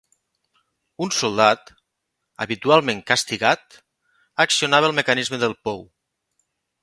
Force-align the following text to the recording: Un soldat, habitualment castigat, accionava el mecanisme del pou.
Un 1.05 1.11
soldat, 1.17 1.69
habitualment 2.45 3.03
castigat, 3.13 3.77
accionava 4.47 4.91
el 4.91 4.95
mecanisme 5.01 5.41
del 5.45 5.57
pou. 5.69 5.85